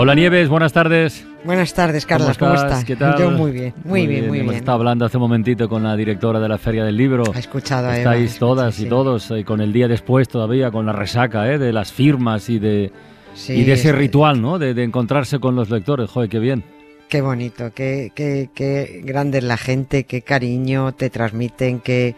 [0.00, 1.26] Hola Nieves, buenas tardes.
[1.42, 2.38] Buenas tardes, Carlos.
[2.38, 2.84] ¿Cómo estás?
[2.84, 3.18] ¿Qué tal?
[3.18, 4.60] Yo muy bien, muy, bien, muy Hemos bien.
[4.60, 7.24] estado hablando hace un momentito con la directora de la Feria del Libro.
[7.34, 8.86] Ha escuchado a Eva, Estáis escucha, todas sí.
[8.86, 12.48] y todos eh, con el día después todavía, con la resaca eh, de las firmas
[12.48, 12.92] y de,
[13.34, 13.92] Sí, y de ese sí.
[13.92, 14.60] ritual, ¿no?
[14.60, 16.08] De, de encontrarse con los lectores.
[16.08, 16.62] Joder, qué bien.
[17.08, 22.14] Qué bonito, qué, qué, qué grande es la gente, qué cariño te transmiten, qué...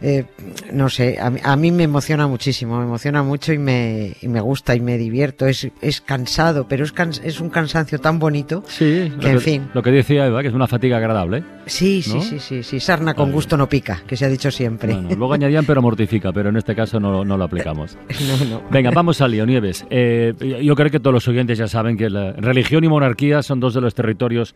[0.00, 0.24] eh,
[0.72, 4.28] no sé, a, mí- a mí me emociona muchísimo, me emociona mucho y me, y
[4.28, 5.46] me gusta y me divierto.
[5.46, 8.62] Es, es cansado, pero es, cans- es un cansancio tan bonito.
[8.68, 9.68] Sí, Que, en fin.
[9.74, 11.42] Lo que decía Eva, que es una fatiga agradable.
[11.66, 12.22] Sí, sí, ¿No?
[12.22, 12.80] sí, sí, sí.
[12.80, 13.34] Sarna con Vale.
[13.34, 14.92] gusto no pica, que se ha dicho siempre.
[14.94, 17.96] Bueno, luego añadían pero mortifica, pero en este caso no, no lo aplicamos.
[18.28, 18.62] No, no.
[18.70, 19.84] Venga, vamos al lío, Nieves.
[19.90, 23.58] Eh, yo creo que todos los oyentes ya saben que la religión y monarquía son
[23.60, 24.54] dos de los territorios,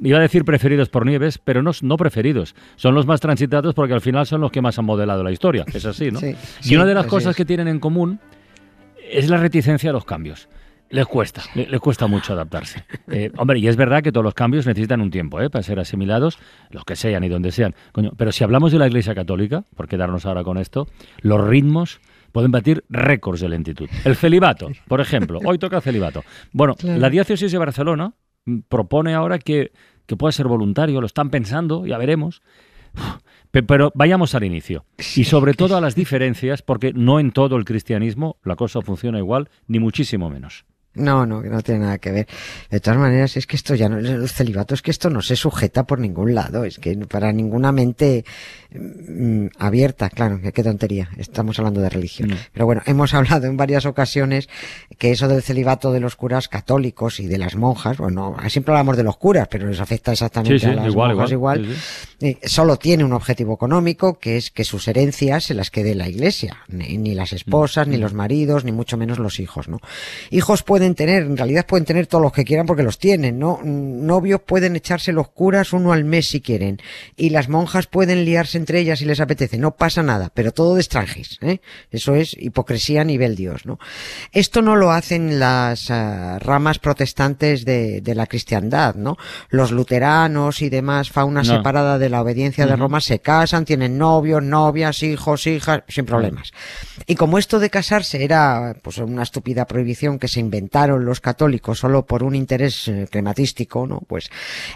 [0.00, 2.54] iba a decir preferidos por Nieves, pero no, no preferidos.
[2.76, 5.64] Son los más transitados porque al final son los que más han modelado la historia.
[5.72, 6.20] Es así, ¿no?
[6.20, 7.36] Sí, y sí, una de las cosas es.
[7.36, 8.20] que tienen en común
[9.10, 10.48] es la reticencia a los cambios.
[10.88, 12.84] Les cuesta, le- les cuesta mucho adaptarse.
[13.10, 15.50] Eh, hombre, y es verdad que todos los cambios necesitan un tiempo ¿eh?
[15.50, 16.38] para ser asimilados,
[16.70, 17.74] los que sean y donde sean.
[17.90, 20.86] Coño, pero si hablamos de la Iglesia Católica, por quedarnos ahora con esto,
[21.22, 22.00] los ritmos
[22.30, 23.88] pueden batir récords de lentitud.
[24.04, 25.40] El celibato, por ejemplo.
[25.44, 26.22] Hoy toca celibato.
[26.52, 27.00] Bueno, Claro.
[27.00, 28.12] la diócesis de Barcelona
[28.68, 29.72] propone ahora que,
[30.06, 32.42] que pueda ser voluntario, lo están pensando, ya veremos.
[33.50, 34.84] Pe- Pero vayamos al inicio.
[35.16, 39.18] Y sobre todo a las diferencias, porque no en todo el cristianismo la cosa funciona
[39.18, 40.64] igual, ni muchísimo menos.
[40.96, 42.26] No, no, que no tiene nada que ver.
[42.70, 45.36] De todas maneras, es que esto ya no, el celibato es que esto no se
[45.36, 48.24] sujeta por ningún lado, es que para ninguna mente
[48.74, 52.30] mm, abierta, claro, qué tontería, estamos hablando de religión.
[52.30, 52.36] No.
[52.52, 54.48] Pero bueno, hemos hablado en varias ocasiones
[54.98, 58.96] que eso del celibato de los curas católicos y de las monjas, bueno, siempre hablamos
[58.96, 61.60] de los curas, pero les afecta exactamente Sí, sí, a las igual, monjas igual.
[61.60, 61.76] igual.
[61.76, 65.94] Sí, Eh, solo tiene un objetivo económico, que es que sus herencias se las quede
[65.94, 67.90] la iglesia, ni, ni las esposas, Mm.
[67.90, 69.80] ni los maridos, ni mucho menos los hijos, ¿no?
[70.30, 73.60] Hijos pueden tener, en realidad pueden tener todos los que quieran porque los tienen, ¿no?
[73.64, 76.80] Novios pueden echarse los curas uno al mes si quieren,
[77.16, 80.74] y las monjas pueden liarse entre ellas si les apetece, no pasa nada, pero todo
[80.74, 81.60] de extranjis, ¿eh?
[81.90, 83.78] Eso es hipocresía a nivel Dios, ¿no?
[84.32, 89.16] Esto no lo hacen las ah, ramas protestantes de, de la cristiandad, ¿no?
[89.50, 91.56] Los luteranos y demás, fauna No.
[91.56, 92.76] separada de la obediencia de.
[92.76, 96.52] Roma, se casan, tienen novios, novias, hijos, hijas, sin problemas.
[97.06, 100.40] Y como esto de casarse era pues una estúpida prohibición que se
[100.86, 104.00] los católicos solo por un interés eh, crematístico, ¿no?
[104.06, 104.28] Pues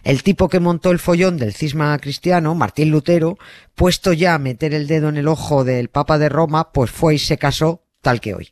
[0.02, 3.36] el tipo que montó el follón del cisma cristiano, Martín Lutero,
[3.74, 7.16] puesto ya a meter el dedo en el ojo del Papa de Roma, pues fue
[7.16, 8.48] y se casó tal que hoy.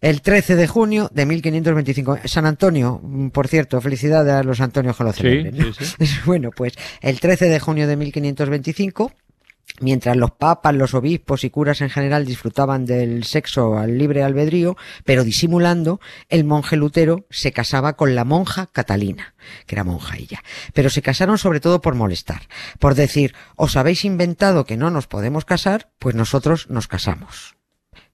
[0.00, 2.20] El 13 de junio de 1525.
[2.24, 5.58] San Antonio, mm, por cierto, felicidades a los Antonios que lo Sí, celebren.
[5.58, 5.72] ¿no?
[5.72, 6.06] sí, sí.
[6.24, 9.12] Bueno, pues el 13 de junio de 1525,
[9.80, 14.76] mientras los papas, los obispos y curas en general disfrutaban del sexo al libre albedrío,
[15.04, 19.34] pero disimulando, el monje Lutero se casaba con la monja Catalina,
[19.66, 20.42] que era monja ella.
[20.74, 22.42] Pero se casaron sobre todo por molestar,
[22.78, 27.56] por decir, os habéis inventado que no nos podemos casar, pues nosotros nos casamos.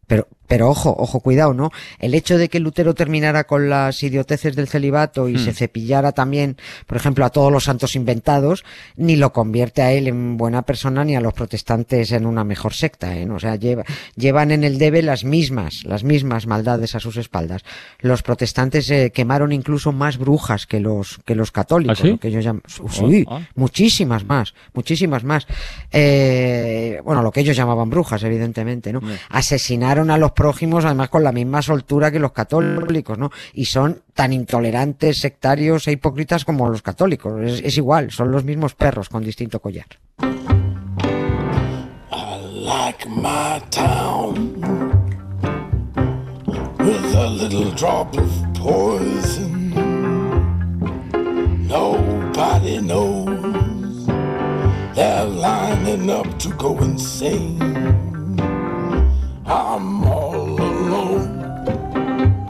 [0.07, 1.71] Pero, pero ojo, ojo, cuidado, ¿no?
[1.99, 5.39] El hecho de que Lutero terminara con las idioteces del celibato y Hmm.
[5.39, 6.57] se cepillara también,
[6.87, 8.65] por ejemplo, a todos los santos inventados,
[8.97, 12.75] ni lo convierte a él en buena persona ni a los protestantes en una mejor
[12.75, 13.29] secta, ¿eh?
[13.31, 13.85] O sea, lleva,
[14.17, 17.63] llevan en el debe las mismas, las mismas maldades a sus espaldas.
[18.01, 22.11] Los protestantes eh, quemaron incluso más brujas que los, que los católicos, ¿Ah, sí?
[22.11, 23.49] lo que ellos llaman, sí, Ah, ah.
[23.55, 25.47] muchísimas más, muchísimas más.
[25.93, 29.01] Eh, bueno, lo que ellos llamaban brujas, evidentemente, ¿no?
[29.31, 33.31] Asesinaron a los prójimos, además con la misma soltura que los católicos, ¿no?
[33.53, 37.41] Y son tan intolerantes, sectarios e hipócritas como los católicos.
[37.43, 39.87] Es, igual, son los mismos perros con distinto collar.
[42.11, 44.55] I like my town
[46.79, 49.71] with a little drop of poison.
[51.67, 54.07] Nobody knows
[54.95, 57.59] they're lining up to go insane.
[59.47, 60.14] I'm.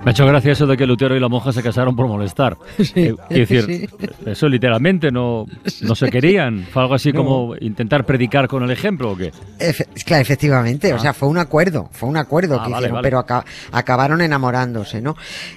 [0.05, 2.57] Me ha hecho gracia eso de que Lutero y la monja se casaron por molestar.
[2.97, 4.07] Eh, quiero decir, sí.
[4.27, 5.47] eso literalmente no,
[5.83, 6.67] no se querían.
[6.73, 9.33] Fue algo así como intentar predicar con el ejemplo o qué.
[9.59, 10.99] Efe- claro, efectivamente, o Ah.
[11.01, 13.07] sea, fue un acuerdo, fue un acuerdo Ah, que vale, hicieron, vale.
[13.07, 15.17] pero aca- acabaron enamorándose, ¿no?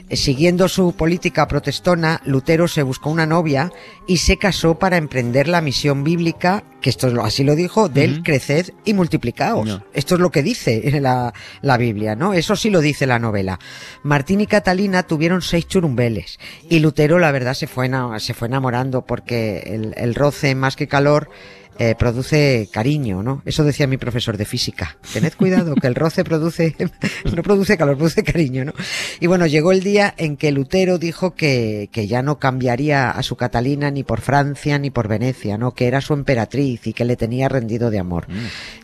[0.09, 3.71] Eh, Siguiendo su política protestona, Lutero se buscó una novia
[4.07, 7.89] y se casó para emprender la misión bíblica que esto es lo- así lo dijo,
[7.89, 9.67] del creced y multiplicaos.
[9.67, 9.83] No.
[9.93, 12.33] Esto es lo que dice la, la Biblia, ¿no?
[12.33, 13.59] Eso sí lo dice la novela.
[14.03, 16.39] Martín y Catalina tuvieron seis churumbeles
[16.69, 17.89] y Lutero, la verdad, se fue,
[18.19, 21.29] se fue enamorando porque el, el roce más que calor
[21.79, 23.41] eh, produce cariño, ¿no?
[23.45, 24.97] Eso decía mi profesor de física.
[25.13, 26.75] Tened cuidado, que el roce produce,
[27.35, 28.73] no produce calor, produce cariño, ¿no?
[29.19, 33.23] Y bueno, llegó el día en que Lutero dijo que, que ya no cambiaría a
[33.23, 35.73] su Catalina ni por Francia ni por Venecia, ¿no?
[35.73, 38.27] Que era su emperatriz y que le tenía rendido de amor.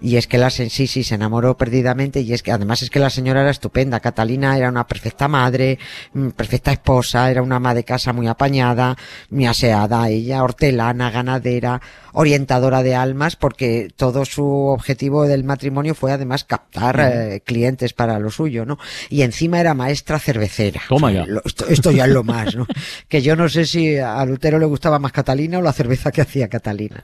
[0.02, 3.10] Y es que la sí, se enamoró perdidamente y es que además es que la
[3.10, 4.00] señora era estupenda.
[4.00, 5.80] Catalina era una perfecta madre,
[6.14, 8.96] mm, perfecta esposa, era una ama de casa muy apañada,
[9.30, 11.82] muy aseada, ella hortelana, ganadera,
[12.14, 18.20] orientadora de almas, porque todo su objetivo del matrimonio fue además captar eh, clientes para
[18.20, 18.78] lo suyo, ¿no?
[19.10, 20.82] Y encima era maestra cervecera.
[20.88, 21.26] Toma ya.
[21.44, 22.68] Esto, esto ya es lo más, ¿no?
[23.10, 26.22] que yo no sé si a Lutero le gustaba más Catalina o la cerveza que
[26.22, 27.04] hacía Catalina.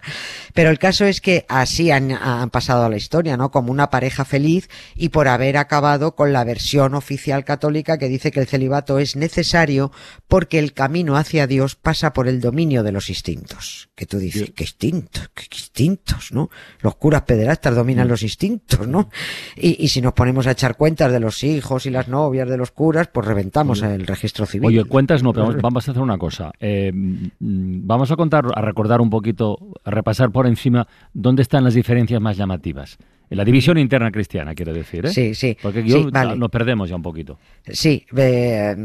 [0.53, 3.51] Pero el caso es que así han, han pasado a la historia, ¿no?
[3.51, 8.31] Como una pareja feliz y por haber acabado con la versión oficial católica que dice
[8.31, 9.91] que el celibato es necesario
[10.27, 13.89] porque el camino hacia Dios pasa por el dominio de los instintos.
[13.95, 14.63] Que tú dices, ¿qué
[14.99, 15.29] instintos?
[15.33, 16.49] ¿Qué instintos, no?
[16.81, 18.09] Los curas pederastas dominan Mm.
[18.11, 19.09] los instintos, ¿no?
[19.55, 22.57] Y, y si nos ponemos a echar cuentas de los hijos y las novias de
[22.57, 24.67] los curas, pues reventamos el registro civil.
[24.67, 26.51] Oye, cuentas no, pero vamos, vamos a hacer una cosa.
[26.59, 31.63] Eh, mm, vamos a contar, a recordar un poquito, a repasar por encima dónde están
[31.63, 32.97] las diferencias más llamativas.
[33.31, 35.09] En la división interna cristiana, quiero decir, ¿eh?
[35.13, 35.55] Sí, sí.
[35.61, 36.35] Porque yo, Sí, vale.
[36.35, 37.37] nos perdemos ya un poquito.
[37.63, 38.75] Sí, eh,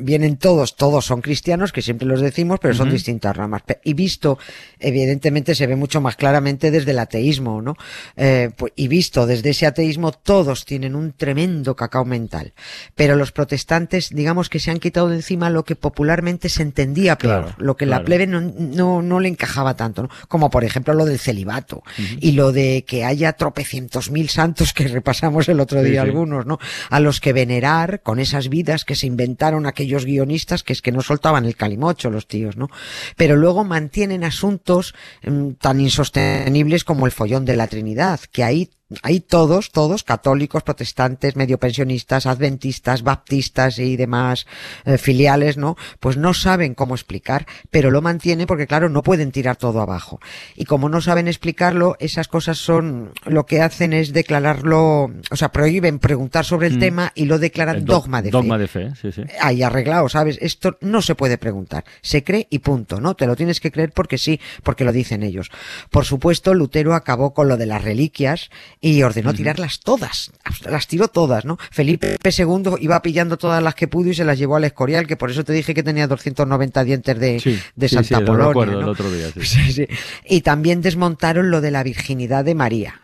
[0.00, 3.62] vienen todos, todos son cristianos, que siempre los decimos, pero son distintas ramas.
[3.84, 4.38] Y visto,
[4.78, 7.76] evidentemente se ve mucho más claramente desde el ateísmo, ¿no?
[8.16, 12.52] Eh, pues, y visto desde ese ateísmo, todos tienen un tremendo cacao mental.
[12.94, 17.16] Pero los protestantes, digamos que se han quitado de encima lo que popularmente se entendía
[17.16, 20.10] peor, Claro, lo que la plebe no, no, no le encajaba tanto, ¿no?
[20.28, 21.82] Como por ejemplo lo del celibato
[22.20, 26.08] y lo de que haya tropecientos mil santos que repasamos el otro Sí, día sí.
[26.08, 26.58] algunos, ¿no?
[26.90, 30.92] A los que venerar con esas vidas que se inventaron aquellos guionistas que es que
[30.92, 32.68] no soltaban el calimocho los tíos, ¿no?
[33.16, 34.94] Pero luego mantienen asuntos
[35.24, 38.70] mm, tan insostenibles como el follón de la Trinidad, que ahí
[39.02, 44.46] Ahí todos, todos, católicos, protestantes, medio pensionistas, adventistas, baptistas y demás
[44.84, 45.76] eh, filiales, ¿no?
[46.00, 50.20] Pues no saben cómo explicar, pero lo mantienen porque, claro, no pueden tirar todo abajo.
[50.54, 55.50] Y como no saben explicarlo, esas cosas son, lo que hacen es declararlo, o sea,
[55.50, 56.80] prohíben preguntar sobre el Mm.
[56.80, 58.60] tema y lo declaran do- dogma de Dogma fe.
[58.60, 59.22] de fe, sí, sí.
[59.40, 60.38] Ahí arreglado, ¿sabes?
[60.42, 61.84] Esto no se puede preguntar.
[62.02, 63.14] Se cree y punto, ¿no?
[63.16, 65.50] Te lo tienes que creer porque sí, porque lo dicen ellos.
[65.90, 68.50] Por supuesto, Lutero acabó con lo de las reliquias
[68.84, 70.30] y ordenó tirarlas todas.
[70.68, 71.56] Las tiró todas, ¿no?
[71.70, 75.16] Felipe II iba pillando todas las que pudo y se las llevó al Escorial, que
[75.16, 78.48] por eso te dije que tenía 290 dientes de, Sí, de Santa sí, lo Polonia.
[78.48, 78.80] recuerdo ¿no?
[78.80, 79.40] el otro día, sí.
[79.42, 79.86] Sí, sí.
[80.28, 83.00] Y también desmontaron lo de la virginidad de María,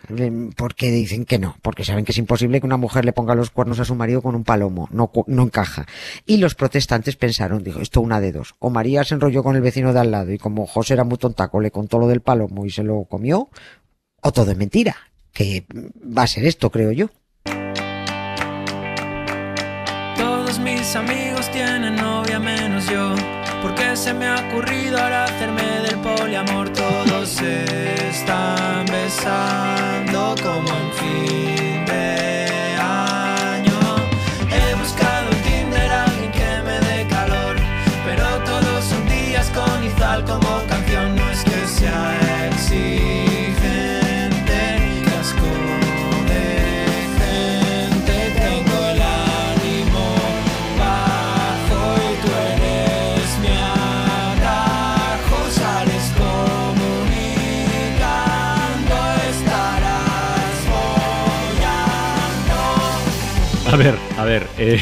[0.55, 3.49] porque dicen que no, porque saben que es imposible que una mujer le ponga los
[3.49, 5.87] cuernos a su marido con un palomo, no, no encaja.
[6.27, 9.63] Y los protestantes pensaron, dijo, esto una de dos, o María se enrolló con el
[9.63, 12.67] vecino de al lado y como José era muy tontaco le contó lo del palomo
[12.67, 13.49] y se lo comió,
[14.21, 14.95] o todo es mentira,
[15.33, 17.09] que va a ser esto, creo yo.
[20.17, 23.15] Todos mis amigos tienen novia menos yo.
[23.63, 26.71] Porque se me ha ocurrido ahora hacerme del poliamor.
[26.71, 31.60] Todos se están besando como en fin
[63.73, 64.81] A ver, a ver, eh,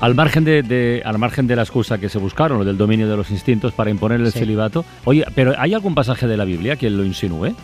[0.00, 3.08] al margen de, de- al margen de la excusa que se buscaron, o del dominio
[3.08, 4.38] de los instintos para imponer el Sí.
[4.38, 7.54] celibato, oye, pero ¿hay algún pasaje de la Biblia que lo insinúe?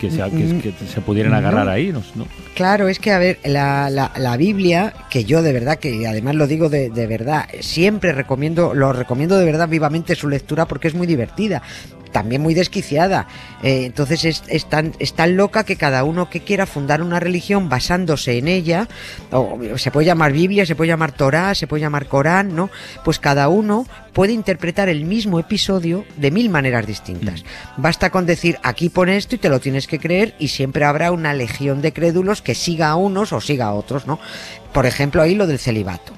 [0.00, 1.72] Que, sea, que, que se pudieran agarrar No.
[1.72, 2.02] ahí, ¿no?
[2.14, 2.28] ¿no?
[2.54, 6.36] Claro, es que, a ver, la, la, la Biblia, que yo de verdad, que además
[6.36, 10.86] lo digo de, de verdad, siempre recomiendo, lo recomiendo de verdad vivamente su lectura porque
[10.86, 11.62] es muy divertida,
[12.08, 13.26] también muy desquiciada.
[13.62, 17.20] Eh, entonces es, es tan, es tan loca que cada uno que quiera fundar una
[17.20, 18.88] religión basándose en ella,
[19.30, 22.70] o se puede llamar Biblia, se puede llamar Torá, se puede llamar Corán, ¿no?
[23.04, 27.44] Pues cada uno puede interpretar el mismo episodio de mil maneras distintas.
[27.76, 31.12] Basta con decir aquí pone esto y te lo tienes que creer y siempre habrá
[31.12, 34.18] una legión de crédulos que siga a unos o siga a otros, ¿no?
[34.72, 36.12] Por ejemplo, ahí lo del celibato.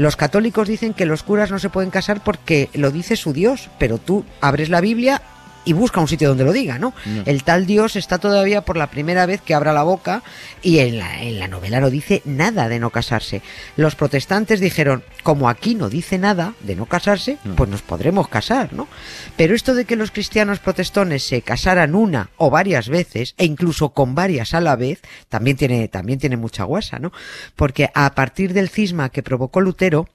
[0.00, 3.68] Los católicos dicen que los curas no se pueden casar porque lo dice su Dios,
[3.78, 5.20] pero tú abres la Biblia
[5.64, 6.94] y busca un sitio donde lo diga, ¿no?
[7.26, 10.22] El tal Dios está todavía por la primera vez que abra la boca
[10.62, 13.42] y en la, en la novela no dice nada de no casarse.
[13.76, 18.72] Los protestantes dijeron, como aquí no dice nada de no casarse, pues nos podremos casar,
[18.72, 18.88] ¿no?
[19.36, 23.90] Pero esto de que los cristianos protestones se casaran una o varias veces, e incluso
[23.90, 27.12] con varias a la vez, también tiene, también tiene mucha guasa, ¿no?
[27.56, 30.08] Porque a partir del cisma que provocó Lutero,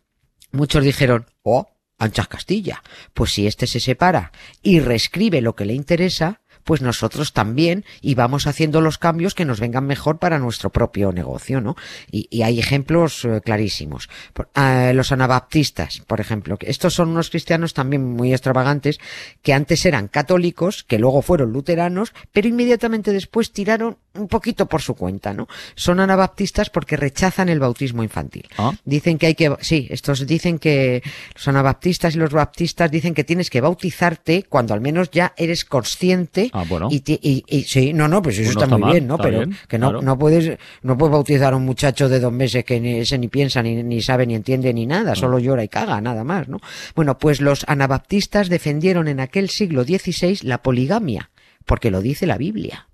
[0.52, 2.84] muchos dijeron, oh, Anchas Castilla.
[3.14, 8.16] Pues si éste se separa y reescribe lo que le interesa, pues nosotros también y
[8.16, 11.76] vamos haciendo los cambios que nos vengan mejor para nuestro propio negocio, ¿no?
[12.12, 14.10] Y, y hay ejemplos eh, clarísimos.
[14.56, 19.00] Ah, los anabaptistas, por ejemplo, estos son unos cristianos también muy extravagantes
[19.42, 24.82] que antes eran católicos, que luego fueron luteranos, pero inmediatamente después tiraron un poquito por
[24.82, 25.48] su cuenta, ¿no?
[25.76, 28.48] Son anabaptistas porque rechazan el bautismo infantil.
[28.58, 28.74] Ah.
[28.86, 31.04] Dicen que hay que, sí, estos dicen que
[31.36, 35.66] los anabaptistas y los baptistas dicen que tienes que bautizarte cuando al menos ya eres
[35.66, 36.88] consciente Ah, bueno.
[36.90, 38.92] y, ti- y- y- sí, no, no, pues eso Pues no está, está muy mal,
[38.94, 39.18] bien, ¿no?
[39.18, 40.02] Pero bien, que no, claro.
[40.06, 43.28] no puedes, no puedes bautizar a un muchacho de dos meses que ni, ese ni
[43.28, 46.62] piensa, ni, ni sabe, ni entiende, ni nada, solo llora y caga, nada más, ¿no?
[46.96, 51.30] Bueno, pues los anabaptistas defendieron en aquel siglo XVI la poligamia,
[51.66, 52.88] porque lo dice la Biblia.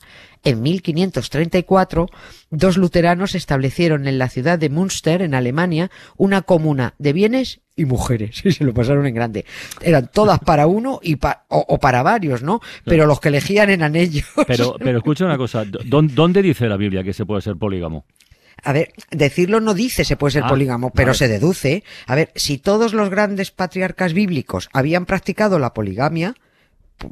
[0.44, 2.08] En 1534,
[2.50, 7.86] dos luteranos establecieron en la ciudad de Münster, en Alemania, una comuna de bienes y
[7.86, 8.42] mujeres.
[8.46, 9.46] Y se lo pasaron en grande.
[9.82, 12.60] Eran todas para uno y pa- o, o para varios, ¿no?
[12.86, 14.26] Pero los que elegían eran ellos.
[14.48, 18.06] Pero, pero escucha una cosa, ¿dó- ¿dónde dice la Biblia que se puede ser polígamo?
[18.64, 21.18] A ver, decirlo no dice se puede ser Ah, polígamo, pero vale.
[21.18, 21.84] se deduce.
[22.06, 26.36] A ver, si todos los grandes patriarcas bíblicos habían practicado la poligamia,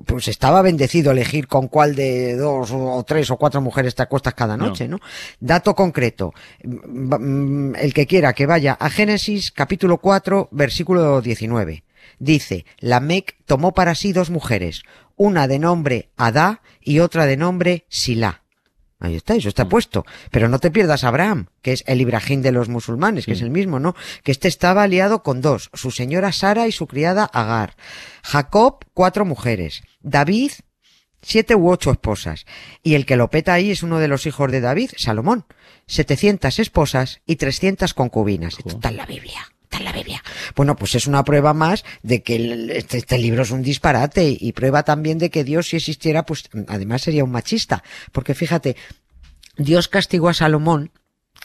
[0.06, 4.34] pues estaba bendecido elegir con cuál de dos o tres o cuatro mujeres te acuestas
[4.34, 4.68] cada No.
[4.68, 5.00] noche, ¿no?
[5.40, 6.34] Dato concreto.
[6.64, 7.16] Mm,
[7.72, 11.84] mm, El que quiera que vaya a Génesis capítulo 4 versículo 19.
[12.20, 14.84] Dice, Lamec tomó para sí dos mujeres,
[15.16, 18.44] una de nombre Adá y otra de nombre Silá.
[19.00, 20.06] Ahí está, eso está puesto.
[20.30, 23.38] Pero no te pierdas a Abraham, que es el Ibrahim de los musulmanes, que Sí.
[23.40, 23.96] es el mismo, ¿no?
[24.24, 27.76] Que este estaba aliado con dos, su señora Sara y su criada Agar.
[28.24, 29.84] Jacob, cuatro mujeres.
[30.02, 30.52] David,
[31.22, 32.46] siete u ocho esposas.
[32.84, 35.46] Y el que lo peta ahí es uno de los hijos de David, Salomón.
[35.88, 38.58] 700 esposas y 300 concubinas.
[38.58, 39.40] Esto está en la Biblia.
[39.84, 40.24] La Biblia.
[40.56, 44.52] Bueno, pues es una prueba más de que este, este libro es un disparate y
[44.54, 47.84] prueba también de que Dios si existiera, pues además sería un machista.
[48.12, 48.76] Porque fíjate,
[49.58, 50.92] Dios castigó a Salomón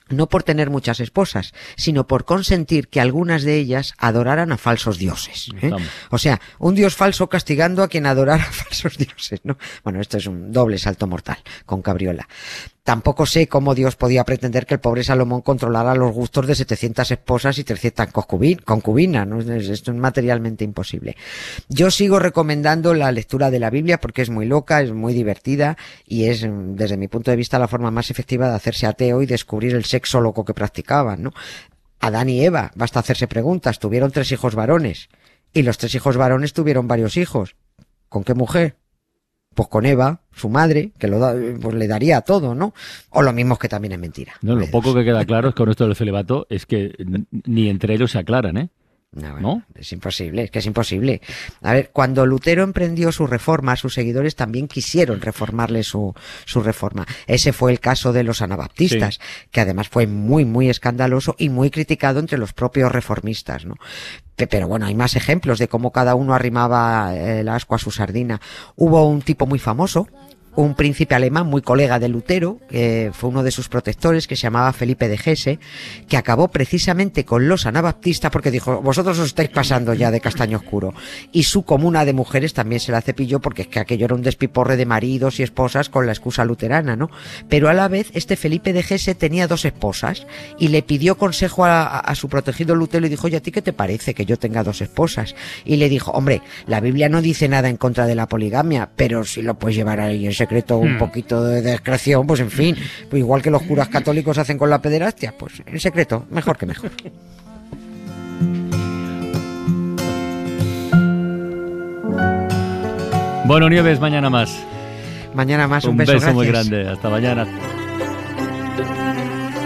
[0.09, 4.99] no por tener muchas esposas, sino por consentir que algunas de ellas adoraran a falsos
[4.99, 5.49] dioses.
[5.63, 5.71] ¿eh?
[6.11, 9.57] O sea, un dios falso castigando a quien adorara a falsos dioses, ¿no?
[9.83, 12.29] Bueno, esto es un doble salto mortal con Cabriola.
[12.83, 17.11] Tampoco sé cómo Dios podía pretender que el pobre Salomón controlara los gustos de 700
[17.13, 19.41] esposas y 300 concubin- concubinas, ¿no?
[19.41, 21.17] Es- Esto es materialmente imposible.
[21.71, 25.79] Yo sigo recomendando la lectura de la Biblia porque es muy loca, es muy divertida
[26.07, 29.27] y es, desde mi punto de vista, la forma más efectiva de hacerse ateo y
[29.27, 31.33] descubrir el sexo loco que practicaban, ¿no?
[32.01, 35.09] Adán y Eva, basta hacerse preguntas, tuvieron tres hijos varones
[35.53, 37.55] y los tres hijos varones tuvieron varios hijos.
[38.09, 38.77] ¿Con qué mujer?
[39.55, 42.75] Pues con Eva, su madre, que lo da- pues le daría todo, ¿no?
[43.11, 44.33] O lo mismo que también es mentira.
[44.43, 46.93] No, lo Hay poco que queda claro es que con esto del celibato es que
[47.47, 48.69] ni entre ellos se aclaran, ¿eh?
[49.15, 49.63] No, bueno, ¿No?
[49.81, 51.21] Es imposible, es que es imposible.
[51.63, 57.07] A ver, cuando Lutero emprendió su reforma, sus seguidores también quisieron reformarle su, su reforma.
[57.29, 59.21] Ese fue el caso de los anabaptistas,
[59.53, 63.77] que además fue muy, muy escandaloso y muy criticado entre los propios reformistas, ¿no?
[64.35, 67.79] Pe- Pero bueno, hay más ejemplos de cómo cada uno arrimaba eh, el asco a
[67.79, 68.41] su sardina.
[68.75, 70.09] Hubo un tipo muy famoso,
[70.57, 74.43] un príncipe alemán muy colega de Lutero, que fue uno de sus protectores, que se
[74.43, 75.59] llamaba Felipe de Gese,
[76.09, 80.59] que acabó precisamente con los anabaptistas porque dijo, vosotros os estáis pasando ya de castaño
[80.59, 80.95] oscuro.
[81.33, 84.23] Y su comuna de mujeres también se la cepilló porque es que aquello era un
[84.23, 87.11] despiporre de maridos y esposas con la excusa luterana, ¿no?
[87.49, 90.27] Pero a la vez este Felipe de Gese tenía dos esposas
[90.59, 93.51] y le pidió consejo a, a- a su protegido Lutero y dijo, oye, ¿a ti
[93.51, 95.35] qué te parece que yo tenga dos esposas?
[95.65, 99.25] Y le dijo, hombre, la Biblia no dice nada en contra de la poligamia, pero
[99.25, 100.99] si lo puedes llevar ahí en secreto un Hmm.
[100.99, 102.77] poquito de discreción, pues en fin,
[103.09, 106.67] pues igual que los curas católicos hacen con la pederastia, pues en secreto, mejor que
[106.67, 106.91] mejor.
[113.47, 114.57] Bueno, Nieves, mañana más.
[115.35, 116.89] Mañana más, un, Un beso, beso muy grande.
[116.89, 117.47] Hasta mañana.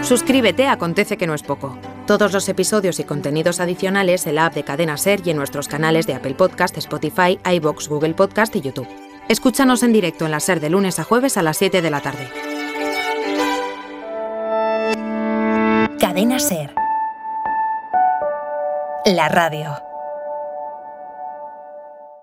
[0.03, 1.77] Suscríbete Acontece que no es poco.
[2.07, 5.67] Todos los episodios y contenidos adicionales en la app de Cadena Ser y en nuestros
[5.67, 8.87] canales de Apple Podcast, Spotify, iBox, Google Podcast y YouTube.
[9.29, 12.01] Escúchanos en directo en la Ser de lunes a jueves a las 7 de la
[12.01, 12.31] tarde.
[15.99, 16.73] Cadena Ser.
[19.05, 19.88] La radio.